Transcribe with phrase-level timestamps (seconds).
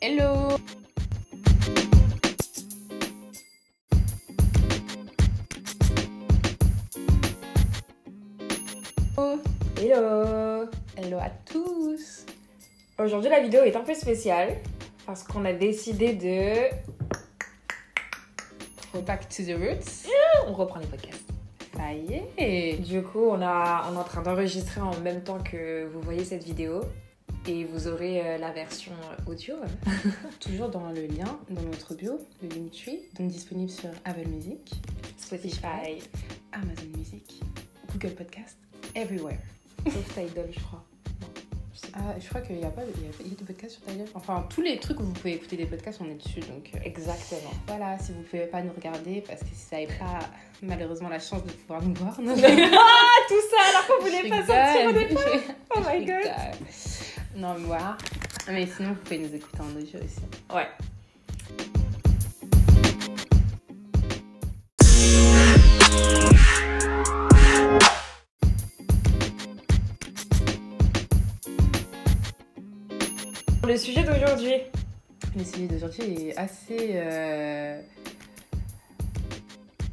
[0.00, 0.56] Hello.
[9.76, 10.68] Hello.
[10.96, 12.26] Hello à tous.
[12.96, 14.58] Aujourd'hui la vidéo est un peu spéciale
[15.04, 16.70] parce qu'on a décidé de...
[18.92, 20.08] Go back to the roots.
[20.46, 21.28] On reprend les podcasts.
[21.76, 22.74] Ça y est.
[22.84, 26.24] Du coup on, a, on est en train d'enregistrer en même temps que vous voyez
[26.24, 26.82] cette vidéo
[27.48, 28.92] et vous aurez euh, la version
[29.26, 29.56] audio.
[30.40, 34.70] Toujours dans le lien dans notre bio, le Linktree, donc disponible sur Apple Music,
[35.16, 36.02] Spotify,
[36.52, 37.40] Amazon Music,
[37.92, 38.58] Google Podcast,
[38.94, 39.38] everywhere.
[39.86, 40.84] sauf Tidal je crois.
[41.94, 42.84] Ah, je crois qu'il n'y a pas a,
[43.20, 44.06] il y a des podcasts sur Tidal.
[44.14, 46.40] Enfin, tous les trucs où vous pouvez écouter des podcasts, on est dessus.
[46.40, 47.50] Donc euh, Exactement.
[47.66, 50.18] voilà, si vous ne pouvez pas nous regarder, parce que si vous n'avez pas
[50.60, 52.20] malheureusement la chance de pouvoir nous voir.
[52.20, 56.30] non, ah tout ça alors qu'on voulait Je pas sortir au départ Oh my god.
[57.38, 57.96] Non, mais voilà.
[58.48, 60.20] Mais sinon, vous pouvez nous écouter en audio aussi.
[60.52, 60.66] Ouais.
[73.66, 74.54] Le sujet d'aujourd'hui.
[75.36, 76.90] Le sujet d'aujourd'hui est assez.
[76.94, 77.80] euh,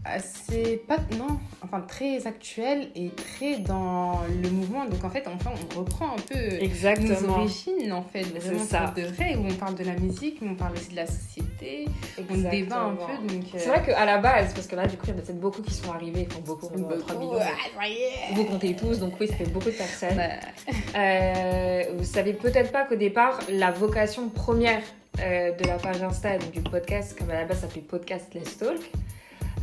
[0.05, 0.77] assez.
[0.87, 0.97] pas.
[1.17, 4.85] non, enfin très actuel et très dans le mouvement.
[4.85, 6.35] Donc en fait, enfin, on reprend un peu.
[6.55, 7.39] Nos Exactement.
[7.39, 8.93] origines en fait, vraiment ça.
[8.95, 11.85] de vrai, où on parle de la musique, mais on parle aussi de la société,
[12.29, 13.03] on débat un peu.
[13.13, 15.21] Euh, C'est vrai qu'à la base, parce que là, du coup, il y en a
[15.21, 17.31] peut-être beaucoup qui sont arrivés, enfin beaucoup, on beaucoup, 3 millions.
[17.75, 18.09] voyez.
[18.33, 20.15] Vous comptez tous, donc oui, ça fait beaucoup de personnes.
[20.15, 24.81] Bah, Euh, vous savez peut-être pas qu'au départ, la vocation première
[25.19, 28.33] euh, de la page Insta, donc du podcast, comme à la base ça s'appelait Podcast
[28.33, 28.79] Let's Talk,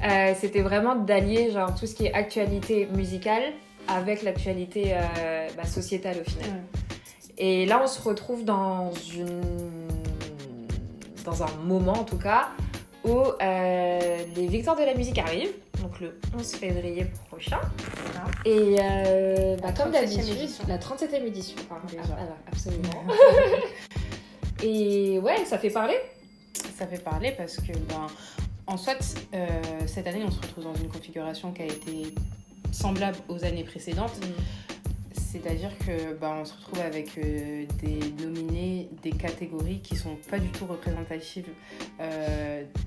[0.05, 3.43] euh, c'était vraiment d'allier genre tout ce qui est actualité musicale
[3.89, 6.63] avec l'actualité euh, bah, sociétale au final.
[7.39, 9.43] Et là, on se retrouve dans une
[11.25, 12.49] dans un moment en tout cas
[13.05, 17.61] où euh, les victoires de la musique arrivent, donc le 11 février prochain.
[18.45, 21.57] Et euh, bah, comme 37e d'habitude, la 37e édition.
[21.71, 23.05] Ah, ah, absolument.
[24.63, 25.97] Et ouais, ça fait parler.
[26.55, 28.07] Ça fait parler parce que, ben,
[28.73, 29.47] en soit, euh,
[29.87, 32.15] cette année, on se retrouve dans une configuration qui a été
[32.73, 34.19] semblable aux années précédentes.
[35.13, 40.49] C'est-à-dire que on se retrouve avec euh, des nominés des catégories qui sont pas du
[40.49, 41.49] tout représentatives
[42.01, 42.81] euh, bah,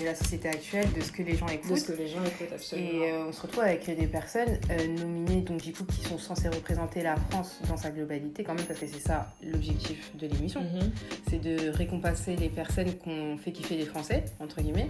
[0.00, 1.78] de la société actuelle, de ce que les gens De écoutent.
[1.78, 2.88] ce que les gens écoutent, absolument.
[2.88, 6.18] Et euh, on se retrouve avec des personnes euh, nominées, donc du coup, qui sont
[6.18, 10.26] censées représenter la France dans sa globalité, quand même, parce que c'est ça l'objectif de
[10.26, 10.90] l'émission Mhm.
[11.30, 14.88] c'est de récompenser les personnes qu'on fait kiffer les Français, entre guillemets.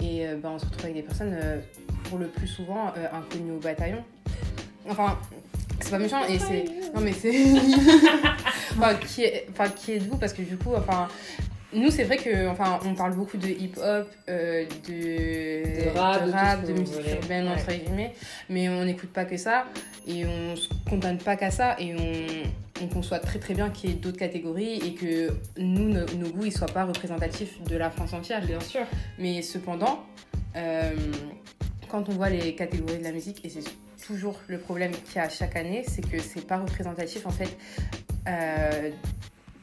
[0.00, 1.36] Et euh, ben, on se retrouve avec des personnes,
[2.04, 4.02] pour le plus souvent, inconnues au bataillon.
[4.88, 5.18] Enfin,
[5.80, 6.64] c'est pas méchant, et c'est...
[6.94, 7.32] Non mais c'est...
[8.78, 9.46] enfin, qui, est...
[9.50, 10.16] enfin, qui êtes-vous?
[10.16, 11.08] Parce que du coup, enfin...
[11.72, 16.72] Nous, c'est vrai que, enfin, on parle beaucoup de hip-hop, euh, de, De rap, de
[16.72, 17.52] vous musique urbaine, Ouais.
[17.52, 18.12] entre guillemets,
[18.48, 19.66] mais on n'écoute pas que ça,
[20.06, 23.90] et on se condamne pas qu'à ça, et on, on conçoit très très bien qu'il
[23.90, 27.76] y ait d'autres catégories, et que nous, nos, nos goûts, ils soient pas représentatifs de
[27.76, 28.44] la France entière.
[28.44, 28.82] Bien sûr.
[29.18, 30.04] Mais cependant,
[30.56, 30.90] euh,
[31.88, 33.62] quand on voit les catégories de la musique, et c'est
[34.04, 37.56] toujours le problème qu'il y a chaque année, c'est que c'est pas représentatif en fait
[38.26, 38.90] euh,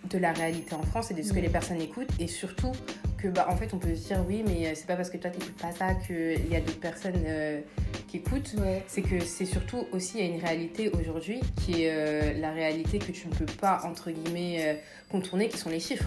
[0.10, 1.44] de la réalité en France et de ce que Mm.
[1.44, 2.72] les personnes écoutent, et surtout
[3.18, 5.18] que bah en fait on peut se dire oui mais euh, c'est pas parce que
[5.18, 7.60] toi t'écoutes pas ça qu'il y a d'autres personnes euh,
[8.08, 8.84] qui écoutent Ouais.
[8.88, 12.52] c'est que c'est surtout aussi il y a une réalité aujourd'hui qui est euh, la
[12.52, 14.74] réalité que tu ne peux pas entre guillemets euh,
[15.10, 16.06] contourner qui sont les chiffres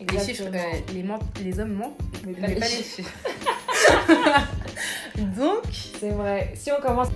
[0.00, 0.44] les chiffres
[1.44, 3.12] les, hommes mentent Mais mais pas les chiffres
[5.36, 5.64] donc
[6.00, 6.52] C'est vrai.
[6.56, 7.08] Si on commence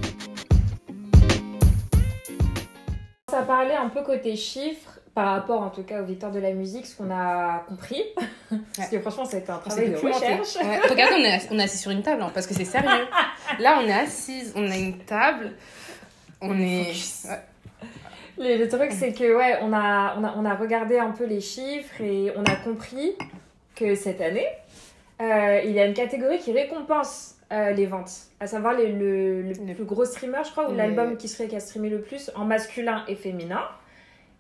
[3.33, 6.53] à parler un peu côté chiffres, par rapport en tout cas aux victoires de la
[6.53, 8.03] musique, ce qu'on a compris,
[8.77, 10.57] parce que franchement, ça a été un travail de recherche.
[10.57, 10.81] Ouais.
[10.91, 13.07] Regardez, on est, assis, on est assis sur une table hein, parce que c'est sérieux.
[13.61, 15.53] Là, on est assise, on a une table,
[16.41, 16.91] on est.
[17.29, 17.41] Ouais.
[18.37, 21.25] Le, le truc, c'est que, ouais, on a, on, a, on a regardé un peu
[21.25, 23.13] les chiffres et on a compris
[23.77, 24.49] que cette année,
[25.23, 28.11] euh, il y a une catégorie qui récompense euh, les ventes,
[28.41, 31.47] à savoir les, le, le Le- plus gros streamer, je crois, ou l'album qui serait
[31.47, 33.63] qui a streamé le plus en masculin et féminin.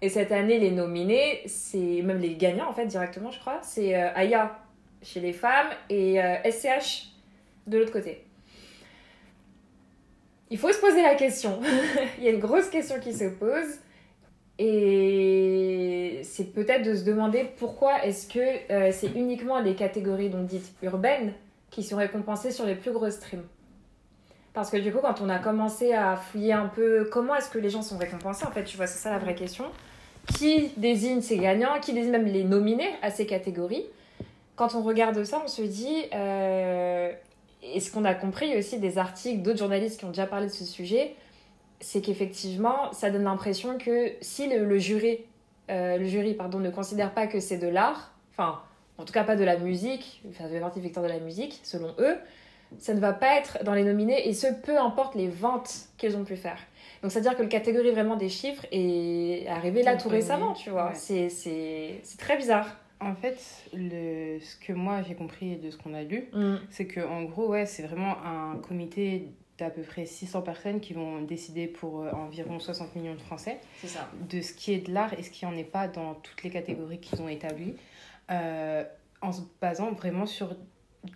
[0.05, 3.97] Et cette année, les nominés, c'est même les gagnants, en fait, directement, je crois, c'est
[3.97, 4.59] euh, Aya
[5.01, 7.09] chez les femmes et euh, SCH
[7.67, 8.23] de l'autre côté.
[10.51, 11.59] Il faut se poser la question.
[12.19, 13.79] Il y a une grosse question qui se pose.
[14.59, 20.45] Et c'est peut-être de se demander pourquoi est-ce que euh, c'est uniquement les catégories donc
[20.49, 21.33] dites urbaines
[21.71, 23.47] qui sont récompensées sur les plus gros streams.
[24.53, 27.59] Parce que du coup, quand on a commencé à fouiller un peu comment est-ce que
[27.59, 29.65] les gens sont récompensés, en fait, tu vois, c'est ça la vraie question.
[30.27, 33.85] Qui désigne ces gagnants, qui désigne même les nominés à ces catégories?
[34.57, 37.13] Quand on regarde ça, on se dit, euh,
[37.63, 40.53] et ce qu'on a compris aussi des articles d'autres journalistes qui ont déjà parlé de
[40.53, 41.15] ce sujet,
[41.81, 45.19] c'est qu'effectivement, ça donne l'impression que si le, jury,
[45.71, 48.61] euh, le jury pardon, ne considère pas que c'est de l'art, enfin,
[48.99, 51.95] en tout cas pas de la musique, enfin, ça fait partie de la musique, selon
[51.99, 52.17] eux,
[52.79, 56.17] ça ne va pas être dans les nominés, et ce, peu importe les ventes qu'ils
[56.17, 56.59] ont pu faire.
[57.03, 60.93] Donc, c'est-à-dire que le catégorie vraiment des chiffres est arrivé là tout récemment, tu vois.
[60.95, 61.29] C'est
[62.19, 62.77] très bizarre.
[63.01, 63.39] En fait,
[63.75, 66.55] le, ce que moi j'ai compris de ce qu'on a lu, mm.
[66.71, 69.29] c'est que en gros, ouais, c'est vraiment un comité
[69.59, 73.61] d'à peu près 600 personnes qui vont décider pour euh, environ 60 millions de Français
[73.85, 74.09] ça.
[74.29, 76.51] de ce qui est de l'art et ce qui en est pas dans toutes les
[76.51, 77.75] catégories qu'ils ont établies,
[78.31, 78.85] euh,
[79.21, 80.57] en se basant vraiment sur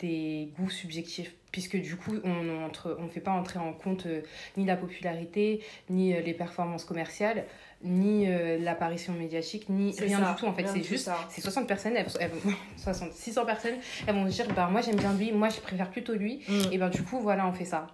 [0.00, 2.69] des goûts subjectifs puisque du coup on ne
[2.99, 4.20] on fait pas entrer en compte euh,
[4.56, 7.44] ni la popularité ni euh, les performances commerciales
[7.82, 10.67] ni euh, l'apparition médiatique ni rien du tout en fait.
[10.67, 12.06] c'est juste c'est 60 personnes elles,
[12.76, 13.76] 60 600 personnes
[14.06, 16.43] elles vont dire bah moi j'aime bien lui moi je préfère plutôt lui.
[16.49, 16.73] Mm.
[16.73, 17.87] et ben du coup voilà on fait ça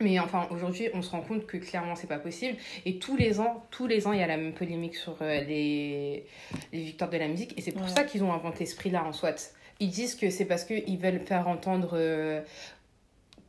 [0.00, 2.56] mais enfin, aujourd'hui, on se rend compte que clairement, c'est pas possible.
[2.84, 6.26] Et tous les ans, tous les ans, il y a la même polémique sur les,
[6.72, 7.56] les victoires de la musique.
[7.56, 10.44] Et c'est pour ça qu'ils ont inventé ce prix-là en soit ils disent que c'est
[10.44, 11.90] parce qu'ils veulent faire entendre.
[11.94, 12.42] Euh,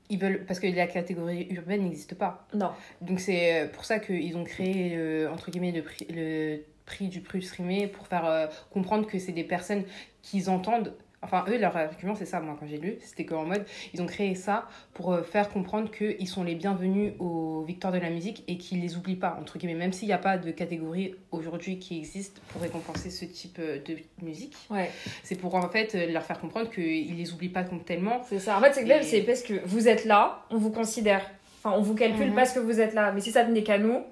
[0.09, 2.47] ils veulent, parce que la catégorie urbaine n'existe pas.
[2.53, 2.71] Non.
[3.01, 7.07] Donc c'est euh, pour ça qu'ils ont créé, euh, entre guillemets, le prix, le prix
[7.07, 9.83] du plus streamé pour faire comprendre que c'est des personnes
[10.21, 12.97] qu'ils entendent Enfin, eux, leur argument, c'est ça, moi, quand j'ai lu.
[13.01, 17.13] C'était qu'en mode, ils ont créé ça pour euh, faire comprendre qu'ils sont les bienvenus
[17.19, 19.75] aux victoires de la musique et qu'ils les oublient pas, entre guillemets.
[19.75, 23.79] Même s'il n'y a pas de catégorie aujourd'hui qui existe pour récompenser ce type euh,
[23.83, 24.55] de musique.
[24.69, 24.91] Ouais.
[25.23, 28.21] C'est pour, en fait, euh, leur faire comprendre qu'ils les oublient pas tellement.
[28.29, 28.57] C'est ça.
[28.57, 31.29] En fait, c'est c'est parce que vous êtes là, on vous considère.
[31.63, 32.35] Enfin, on vous calcule mhm.
[32.35, 33.11] parce que vous êtes là.
[33.11, 34.03] Mais si ça venait qu'à nous,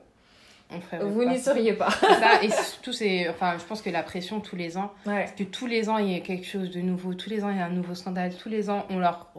[1.02, 1.90] vous n'y seriez pas.
[1.92, 5.68] ça, et surtout, c'est, enfin, je pense que la pression tous les ans, que tous
[5.68, 7.66] les ans il y a quelque chose de nouveau, tous les ans il y a
[7.66, 9.32] un nouveau scandale, tous les ans on leur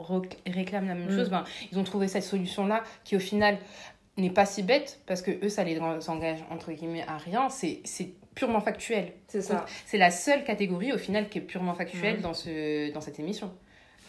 [0.46, 1.16] réclame la même mm.
[1.16, 3.58] chose, ben, ils ont trouvé cette solution-là qui au final
[4.16, 7.80] n'est pas si bête parce que eux ça les engage entre guillemets à rien, c'est,
[7.84, 9.12] c'est purement factuel.
[9.28, 9.64] C'est ça.
[9.86, 12.22] C'est la seule catégorie au final qui est purement factuelle mm.
[12.22, 13.52] dans, ce, dans cette émission.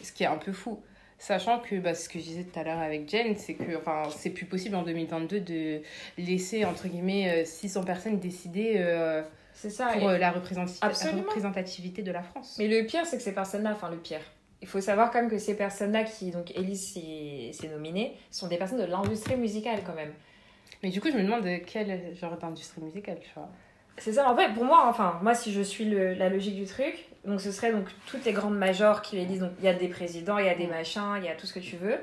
[0.02, 0.80] Ce qui est un peu fou.
[1.18, 4.02] Sachant que bah, ce que je disais tout à l'heure avec Jen, c'est que enfin,
[4.14, 5.80] c'est plus possible en 2022 de
[6.18, 9.22] laisser entre guillemets 600 euh, personnes décider euh,
[9.54, 12.56] ça, pour euh, la, représentativité de la France.
[12.58, 14.20] Mais le pire, c'est que ces personnes-là, enfin le pire,
[14.60, 18.48] il faut savoir quand même que ces personnes-là qui donc élisent ces, ces nominés sont
[18.48, 20.12] des personnes de l'industrie musicale quand même.
[20.82, 23.48] Mais du coup, je me demande quel genre d'industrie musicale, tu vois.
[23.98, 26.66] C'est ça, en fait, pour moi, enfin, moi, si je suis le, la logique du
[26.66, 29.40] truc, donc ce serait donc toutes les grandes majors qui les disent.
[29.40, 31.46] Donc il y a des présidents, il y a des machins, il y a tout
[31.46, 31.96] ce que tu veux.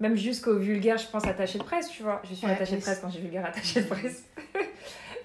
[0.00, 2.20] Même jusqu'au vulgaire, je pense attaché de presse, tu vois.
[2.28, 4.24] Je suis attaché de presse quand j'ai vulgaire attaché de presse.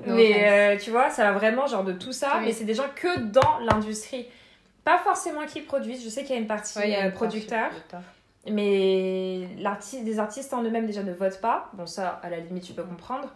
[0.05, 2.39] mais euh, tu vois, ça va vraiment genre de tout ça.
[2.43, 4.27] Mais c'est des gens que dans l'industrie.
[4.83, 6.03] Pas forcément qui produisent.
[6.03, 7.71] Je sais qu'il y a une partie euh, producteur.
[8.49, 9.49] Mais
[10.03, 11.71] des artistes en eux-mêmes déjà ne votent pas.
[11.73, 13.33] Bon, ça, à la limite, tu peux comprendre.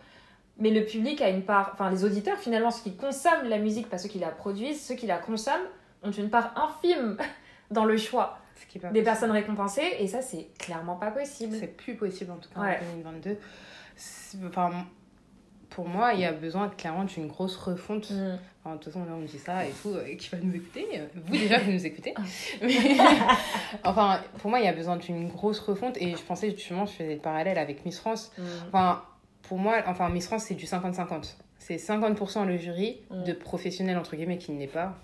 [0.62, 3.90] Mais le public a une part, enfin les auditeurs finalement, ceux qui consomment la musique,
[3.90, 5.68] pas ceux qui la produisent, ceux qui la consomment
[6.04, 7.18] ont une part infime
[7.72, 8.38] dans le choix
[8.94, 11.58] des personnes récompensées et ça c'est clairement pas possible.
[11.60, 13.38] C'est plus possible en tout cas en 2022.
[14.48, 14.86] Enfin,
[15.72, 18.12] pour moi, il y a besoin clairement d'une grosse refonte.
[18.12, 18.38] Mm.
[18.66, 20.86] de toute façon, là, on dit ça et tout, euh, qui va nous écouter.
[21.16, 22.14] Vous, déjà, vous nous écoutez.
[22.16, 22.24] Ah.
[23.84, 25.98] enfin, pour moi, il y a besoin d'une grosse refonte.
[25.98, 28.32] Et je pensais justement, je faisais le parallèle avec Miss France.
[28.38, 28.44] Mm.
[28.68, 29.04] Enfin,
[29.52, 31.36] pour moi, enfin, Miss France, c'est du 50-50.
[31.60, 34.98] C'est 50% le jury de professionnels, entre guillemets, qui ne l'est pas.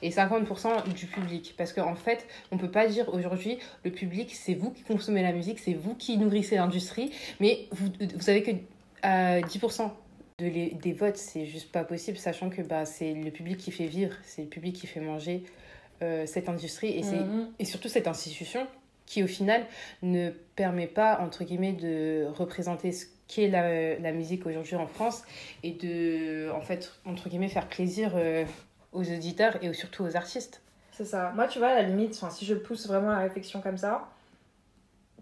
[0.00, 1.52] Et 50% du public.
[1.58, 5.20] Parce qu'en en fait, on peut pas dire aujourd'hui, le public, c'est vous qui consommez
[5.20, 7.12] la musique, c'est vous qui nourrissez l'industrie.
[7.38, 8.52] Mais vous, vous savez que
[9.04, 9.88] 10% euh,
[10.38, 13.70] de les, des votes, c'est juste pas possible, sachant que bah, c'est le public qui
[13.70, 15.44] fait vivre, c'est le public qui fait manger
[16.00, 17.48] euh, cette industrie et, mm-hmm.
[17.58, 18.66] et surtout cette institution
[19.04, 19.64] qui au final
[20.02, 24.86] ne permet pas entre guillemets de représenter ce qui est la, la musique aujourd'hui en
[24.86, 25.24] France
[25.62, 28.44] et de, en fait, entre guillemets, faire plaisir euh,
[28.92, 30.62] aux auditeurs et surtout aux artistes.
[30.92, 31.32] C'est ça.
[31.34, 34.08] Moi, tu vois, à la limite, si je pousse vraiment la réflexion comme ça,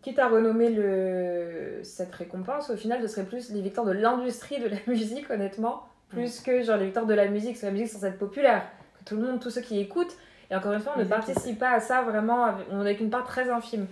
[0.02, 1.80] quitte à renommer le...
[1.82, 5.84] cette récompense, au final, ce serait plus les victoires de l'industrie de la musique, honnêtement,
[6.10, 7.52] plus que genre les victoires de la musique.
[7.52, 8.66] Parce que la musique, c'est être populaire,
[8.98, 10.16] que tout le monde, tous ceux qui écoutent,
[10.50, 13.24] et encore une fois, on ne participe pas à ça vraiment, on avec une part
[13.24, 13.86] très infime.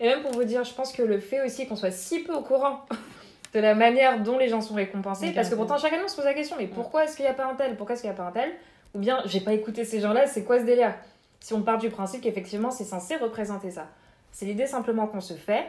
[0.00, 2.32] Et même pour vous dire, je pense que le fait aussi qu'on soit si peu
[2.32, 2.86] au courant
[3.54, 5.32] de la manière dont les gens sont récompensés.
[5.32, 7.30] Parce que pourtant, chaque année, on se pose la question mais pourquoi est-ce qu'il n'y
[7.30, 7.76] a pas un tel?
[7.76, 8.50] Pourquoi est-ce qu'il n'y a pas un tel?
[8.94, 10.94] Ou bien, j'ai pas écouté ces gens-là, c'est quoi ce délire?
[11.40, 13.86] Si on part du principe qu'effectivement, c'est censé représenter ça.
[14.32, 15.66] C'est l'idée simplement qu'on se fait.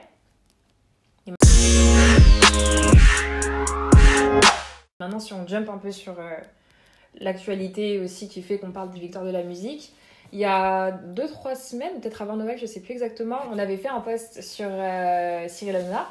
[5.00, 6.38] Maintenant, si on jump un peu sur, euh,
[7.20, 9.94] l'actualité aussi qui fait qu'on parle des victoires de la musique.
[10.32, 13.88] Il y a 2-3 semaines, peut-être avant Noël, je sais plus exactement, on avait fait
[13.88, 16.08] un post sur euh, Cyril Hanouna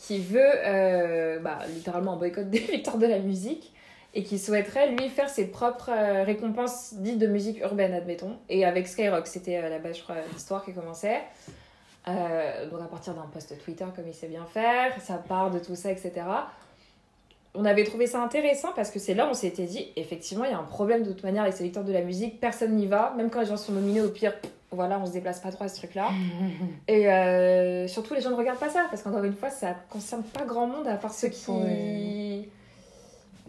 [0.00, 3.72] qui veut euh, bah, littéralement un boycott des victoires de la musique
[4.12, 8.36] et qui souhaiterait lui faire ses propres euh, récompenses dites de musique urbaine, admettons.
[8.48, 11.20] Et avec Skyrock, c'était la base, je crois, l'histoire qui commençait.
[12.06, 15.76] donc à partir d'un post Twitter comme il sait bien faire, ça part de tout
[15.76, 16.22] ça, etc
[17.54, 20.50] on avait trouvé ça intéressant parce que c'est là où on s'était dit, effectivement, il
[20.50, 22.86] y a un problème de toute manière avec ces lecteurs de la musique, personne n'y
[22.86, 24.34] va, même quand les gens sont nominés, au pire,
[24.72, 26.10] voilà, on se déplace pas trop à ce truc-là.
[26.88, 30.22] Et euh, surtout, les gens ne regardent pas ça parce qu'encore une fois, ça concerne
[30.22, 32.48] pas grand monde à part ceux qui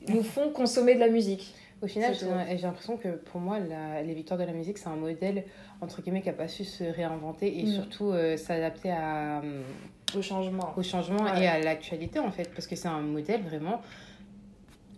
[0.08, 1.54] nous font consommer de la musique.
[1.82, 5.44] Au final, j'ai l'impression que pour moi, les victoires de la musique, c'est un modèle,
[5.82, 7.74] entre guillemets, qui n'a pas su se réinventer et mm.
[7.74, 9.42] surtout euh, s'adapter à
[10.16, 10.74] au changement.
[10.78, 13.82] Au changement et à l'actualité, en fait, parce que c'est un modèle vraiment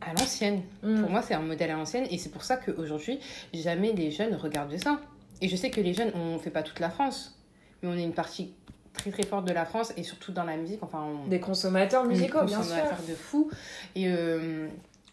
[0.01, 0.62] à l'ancienne.
[0.82, 1.01] Mm.
[1.01, 3.20] Pour moi, c'est un modèle à l'ancienne et c'est pour ça qu'aujourd'hui,
[3.53, 5.00] jamais les jeunes regardent ça.
[5.42, 7.40] Et je sais que les jeunes, on ne fait pas toute la France,
[7.82, 8.54] mais on est une partie
[8.94, 10.84] très très forte de la France et surtout dans la musique.
[10.84, 12.75] Enfin, Des consommateurs musicaux, bien sûr.
[13.08, 13.50] de fou.
[13.96, 14.68] Et euh,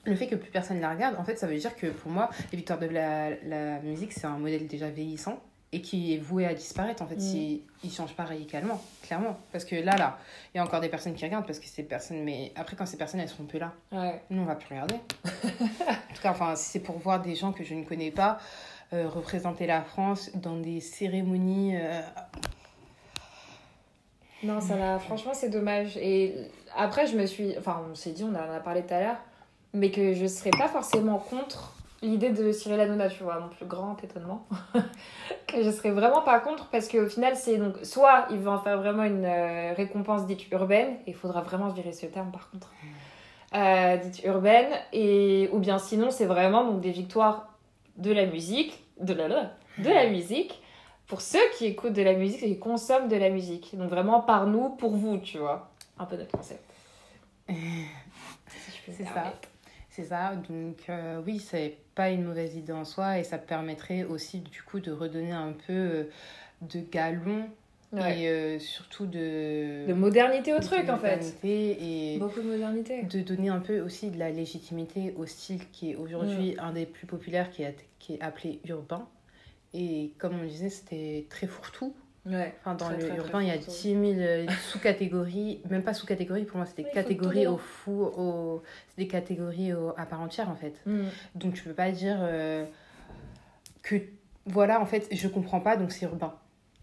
[0.05, 2.31] le fait que plus personne la regarde, en fait, ça veut dire que pour moi,
[2.53, 5.41] les victoires de la, la musique, c'est un modèle déjà vieillissant
[5.73, 7.21] et qui est voué à disparaître en fait mm.
[7.21, 9.39] s'il ne change pas radicalement, clairement.
[9.53, 10.19] Parce que là, là,
[10.53, 12.87] il y a encore des personnes qui regardent parce que ces personnes, mais après quand
[12.87, 14.21] ces personnes elles seront plus là, ouais.
[14.31, 14.97] nous on va plus regarder.
[15.25, 18.39] en tout cas, enfin, si c'est pour voir des gens que je ne connais pas
[18.92, 21.76] euh, représenter la France dans des cérémonies.
[21.76, 22.00] Euh,
[24.42, 25.97] non, ça là, franchement c'est dommage.
[25.97, 26.35] Et
[26.76, 29.18] après, je me suis, enfin, on s'est dit, on en a parlé tout à l'heure,
[29.75, 33.66] mais que je serais pas forcément contre l'idée de Cyril Hanouna, tu vois, mon plus
[33.66, 34.47] grand étonnement,
[35.47, 38.59] que je serais vraiment pas contre parce qu'au final, c'est donc soit il veut en
[38.59, 42.50] faire vraiment une euh, récompense dite urbaine, et il faudra vraiment virer ce terme par
[42.50, 42.73] contre,
[43.54, 47.50] euh, dite urbaine, et, ou bien sinon, c'est vraiment donc des victoires
[48.00, 49.28] de la musique, de la,
[49.78, 50.61] de la musique,
[51.07, 53.76] pour ceux qui écoutent de la musique et qui consomment de la musique.
[53.76, 55.71] Donc vraiment par nous, pour vous, tu vois.
[55.99, 56.64] Un peu notre concept.
[57.49, 59.35] c'est ça.
[59.90, 64.04] C'est ça, donc euh, oui, c'est pas une mauvaise idée en soi et ça permettrait
[64.04, 66.11] aussi du coup de redonner un peu euh,
[66.62, 67.50] de galon
[67.97, 69.87] et euh, surtout de...
[69.87, 71.37] De modernité au truc en fait.
[71.42, 73.02] Et Beaucoup de modernité.
[73.02, 76.87] De donner un peu aussi de la légitimité au style qui est aujourd'hui un des
[76.87, 79.09] plus populaires qui est, qui est appelé urbain.
[79.75, 81.94] Et comme on disait, c'était très fourre-tout.
[82.26, 86.44] Ouais, enfin, dans le urbain, il y a 10 000 euh, sous-catégories, même pas sous-catégories,
[86.44, 88.62] pour moi, c'est des catégories au fou, au...
[88.88, 90.75] c'est des catégories à part entière en fait.
[90.85, 91.04] Mm.
[91.37, 92.66] Donc tu peux pas dire euh,
[93.82, 93.97] que
[94.44, 96.35] voilà, en fait, je comprends pas, donc c'est urbain.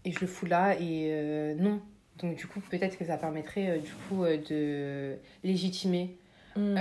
[0.04, 1.80] Et je le fous là, et euh, non.
[2.18, 6.16] Donc du coup, peut-être que ça permettrait du coup de légitimer
[6.56, 6.76] mm.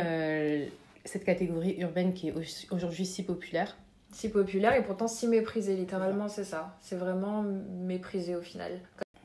[1.05, 2.33] cette catégorie urbaine qui est
[2.71, 3.77] aujourd'hui si populaire
[4.11, 6.77] si populaire et pourtant si méprisé, littéralement, c'est ça.
[6.81, 8.79] C'est vraiment méprisé au final.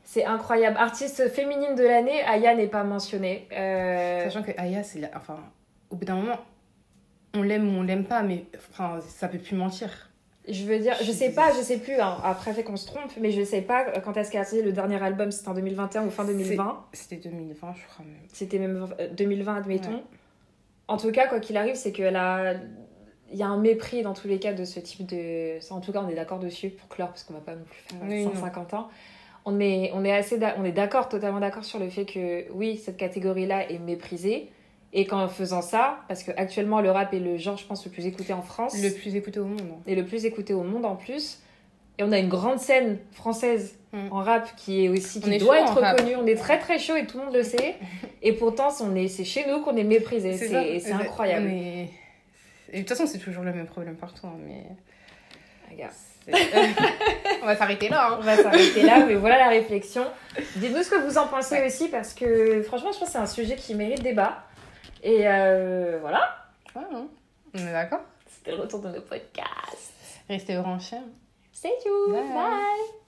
[0.04, 0.76] C'est incroyable.
[0.76, 3.49] Artiste féminine de l'année, Aya n'est pas mentionnée.
[3.52, 5.38] Euh, Sachant que Aya, c'est enfin,
[5.88, 6.38] au bout d'un moment,
[7.34, 10.11] on l'aime ou on l'aime pas, mais enfin, ça peut plus mentir.
[10.49, 12.16] Je veux dire, je sais pas, je sais plus, hein.
[12.25, 14.72] après fait qu'on se trompe, mais je sais pas quand est-ce qu'elle a sorti le
[14.72, 18.14] dernier album, c'était en 2021 ou fin 2020 C'était 2020, je crois même.
[18.32, 20.02] C'était même 2020, euh, admettons.
[20.88, 22.54] En tout cas, quoi qu'il arrive, c'est a
[23.32, 25.58] il y a un mépris dans tous les cas de ce type de.
[25.72, 27.80] en tout cas, on est d'accord dessus pour clore, parce qu'on va pas non plus
[27.80, 28.88] faire 150 ans.
[29.44, 32.76] On est, on est assez on est d'accord, totalement d'accord sur le fait que oui,
[32.76, 34.50] cette catégorie-là est méprisée.
[34.94, 37.90] Et qu'en faisant ça, parce que actuellement le rap est le genre, je pense, le
[37.90, 38.76] plus écouté en France.
[38.82, 39.72] Le plus écouté au monde.
[39.87, 41.38] Et le plus écouté au monde en plus.
[41.99, 44.08] Et on a une grande scène française mm.
[44.11, 46.16] en rap qui est aussi qui doit être reconnue.
[46.16, 47.76] On est très très chaud et tout le monde le sait.
[48.22, 50.32] et pourtant, c'est chez nous qu'on est méprisé.
[50.34, 51.49] C'est incroyable.
[51.49, 51.88] Et
[52.72, 54.26] de toute façon, c'est toujours le même problème partout.
[54.26, 54.64] Hein, mais.
[55.70, 55.92] Regarde.
[57.42, 58.11] on va s'arrêter là.
[58.11, 58.18] Hein.
[58.20, 60.04] On va s'arrêter là, mais voilà la réflexion.
[60.56, 63.26] Dites-nous ce que vous en pensez aussi, parce que franchement, je pense que c'est un
[63.26, 64.44] sujet qui mérite débat.
[65.02, 66.37] Et euh, voilà.
[66.76, 67.09] Hein.
[67.54, 68.02] On est d'accord?
[68.26, 69.92] C'était le retour de nos podcasts.
[70.28, 70.97] Restez branchés.
[71.52, 72.14] Stay tuned.
[72.14, 73.01] Bye.